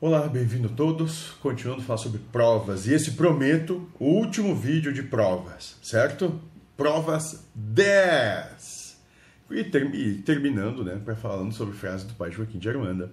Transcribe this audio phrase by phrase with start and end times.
[0.00, 1.32] Olá, bem-vindo todos.
[1.40, 2.86] Continuando a falar sobre provas.
[2.86, 6.40] E esse prometo, o último vídeo de provas, certo?
[6.76, 8.96] Provas 10.
[9.50, 13.10] E, ter, e terminando, né, para falando sobre frase do pai Joaquim de Armanda.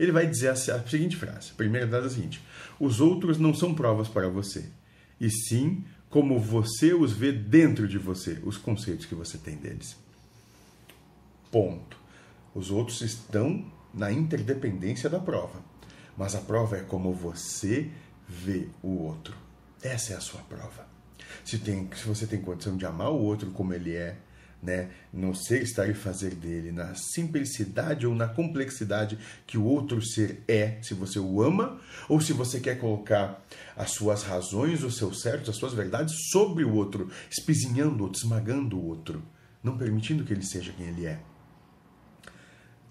[0.00, 1.52] Ele vai dizer a, seguinte frase.
[1.52, 2.42] A primeira frase é a seguinte:
[2.80, 4.68] Os outros não são provas para você,
[5.20, 9.96] e sim como você os vê dentro de você, os conceitos que você tem deles.
[11.52, 11.96] Ponto.
[12.52, 13.64] Os outros estão
[13.94, 15.75] na interdependência da prova
[16.16, 17.90] mas a prova é como você
[18.28, 19.36] vê o outro.
[19.82, 20.86] Essa é a sua prova.
[21.44, 24.16] Se, tem, se você tem condição de amar o outro como ele é,
[24.62, 30.02] né, no ser, estar e fazer dele, na simplicidade ou na complexidade que o outro
[30.02, 33.44] ser é, se você o ama, ou se você quer colocar
[33.76, 38.20] as suas razões, os seus certos, as suas verdades sobre o outro, espizinhando o outro,
[38.20, 39.22] esmagando o outro,
[39.62, 41.20] não permitindo que ele seja quem ele é.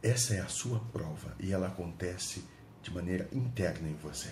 [0.02, 2.44] Essa é a sua prova e ela acontece
[2.85, 4.30] de maneira interna em você.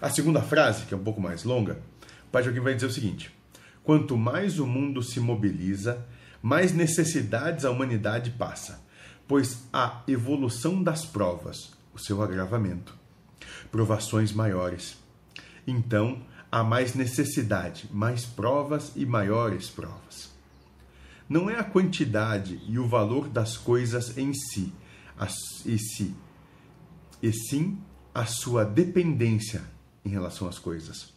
[0.00, 1.78] A segunda frase, que é um pouco mais longa,
[2.26, 3.30] o Pai Joaquim vai dizer o seguinte:
[3.84, 6.06] Quanto mais o mundo se mobiliza,
[6.42, 8.82] mais necessidades a humanidade passa,
[9.28, 12.96] pois a evolução das provas, o seu agravamento,
[13.70, 14.96] provações maiores.
[15.66, 20.30] Então, há mais necessidade, mais provas e maiores provas.
[21.28, 24.72] Não é a quantidade e o valor das coisas em si,
[25.66, 26.16] e si,
[27.22, 27.78] e sim
[28.14, 29.62] a sua dependência
[30.04, 31.12] em relação às coisas.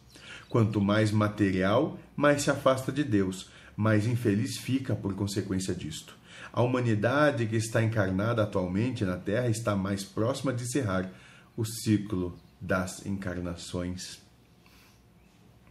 [0.48, 6.16] Quanto mais material, mais se afasta de Deus, mais infeliz fica por consequência disto.
[6.52, 11.10] A humanidade que está encarnada atualmente na Terra está mais próxima de encerrar
[11.56, 14.22] o ciclo das encarnações.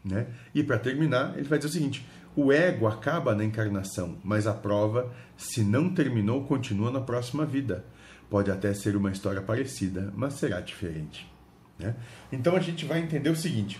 [0.04, 0.28] Né?
[0.54, 4.54] E para terminar, ele vai dizer o seguinte: o ego acaba na encarnação, mas a
[4.54, 7.86] prova, se não terminou, continua na próxima vida.
[8.30, 11.32] Pode até ser uma história parecida, mas será diferente.
[11.78, 11.96] Né?
[12.32, 13.80] Então a gente vai entender o seguinte: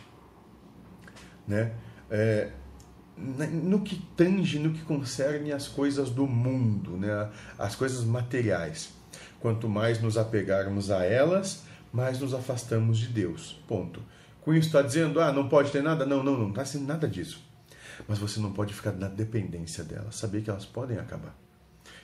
[1.48, 1.74] né?
[2.10, 2.52] É,
[3.18, 7.30] no que tange, no que concerne as coisas do mundo, né?
[7.58, 8.94] as coisas materiais.
[9.40, 13.62] Quanto mais nos apegarmos a elas, mais nos afastamos de Deus.
[13.68, 14.02] Ponto.
[14.42, 16.06] Com isso está dizendo, ah, não pode ter nada?
[16.06, 17.42] Não, não, não está sendo nada disso.
[18.08, 21.43] Mas você não pode ficar na dependência delas, saber que elas podem acabar.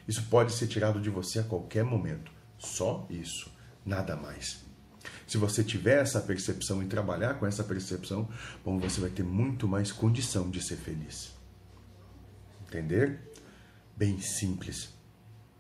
[0.10, 2.32] Isso pode ser tirado de você a qualquer momento.
[2.58, 3.52] Só isso,
[3.86, 4.66] nada mais.
[5.28, 8.28] Se você tiver essa percepção e trabalhar com essa percepção,
[8.66, 11.32] bom, você vai ter muito mais condição de ser feliz.
[12.68, 13.20] Entender?
[13.96, 14.99] Bem simples.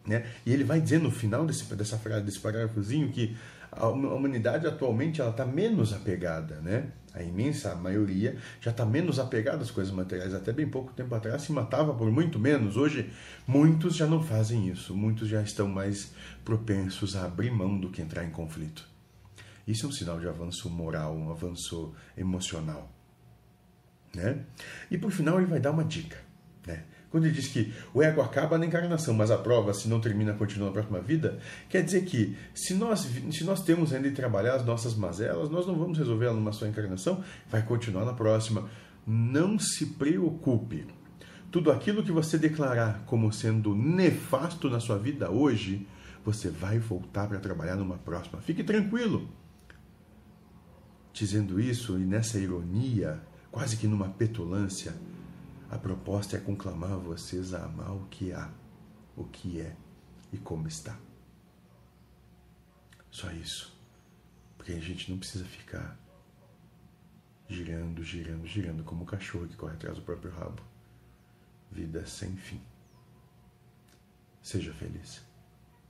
[0.07, 0.25] Né?
[0.45, 3.35] E ele vai dizer no final desse, dessa frase, desse parágrafozinho, que
[3.71, 6.91] a humanidade atualmente ela está menos apegada, né?
[7.13, 10.33] A imensa maioria já está menos apegada às coisas materiais.
[10.33, 12.77] Até bem pouco tempo atrás se matava por muito menos.
[12.77, 13.11] Hoje,
[13.47, 14.95] muitos já não fazem isso.
[14.95, 16.13] Muitos já estão mais
[16.45, 18.87] propensos a abrir mão do que entrar em conflito.
[19.67, 22.91] Isso é um sinal de avanço moral, um avanço emocional.
[24.13, 24.43] Né?
[24.89, 26.17] E por final, ele vai dar uma dica.
[26.65, 26.83] Né?
[27.09, 30.33] Quando ele diz que o ego acaba na encarnação, mas a prova, se não termina,
[30.33, 34.55] continua na próxima vida, quer dizer que se nós, se nós temos ainda de trabalhar
[34.55, 38.69] as nossas mazelas, nós não vamos resolver ela numa só encarnação, vai continuar na próxima.
[39.07, 40.85] Não se preocupe.
[41.51, 45.87] Tudo aquilo que você declarar como sendo nefasto na sua vida hoje,
[46.23, 48.39] você vai voltar para trabalhar numa próxima.
[48.39, 49.27] Fique tranquilo.
[51.11, 53.19] Dizendo isso e nessa ironia,
[53.51, 54.93] quase que numa petulância,
[55.69, 58.51] a proposta é conclamar vocês a amar o que há,
[59.15, 59.75] o que é
[60.33, 60.97] e como está.
[63.11, 63.77] Só isso.
[64.57, 65.97] Porque a gente não precisa ficar
[67.47, 70.61] girando, girando, girando como o cachorro que corre atrás do próprio rabo.
[71.71, 72.61] Vida sem fim.
[74.41, 75.28] Seja feliz.